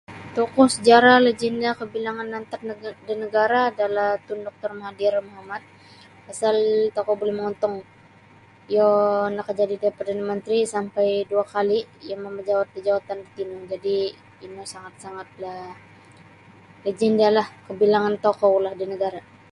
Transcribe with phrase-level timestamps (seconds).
[0.35, 2.61] Tokoh sejarah lejenda kabilangan antad
[3.07, 4.71] da nagara' adalah Tun Dr.
[4.79, 5.63] Mahathir Mohamed
[6.25, 6.55] pasal
[6.95, 7.75] tokou buli mongontong
[8.73, 8.87] iyo
[9.37, 15.61] nakajadi da Perdana Menteri sampai dua kali iyo mamajawat da jawatan tatino jadi' ino sangat-sangatlah
[16.85, 19.25] lejendalah kabilangan tokoulah di nagara'.